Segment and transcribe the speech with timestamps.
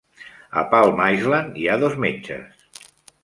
[0.61, 2.67] A Palm Island hi ha dos metges.